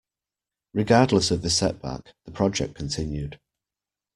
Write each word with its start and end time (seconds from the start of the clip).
Regardless 0.73 1.29
of 1.29 1.43
the 1.43 1.51
setback, 1.51 2.15
the 2.25 2.31
project 2.31 2.73
continued. 2.73 3.39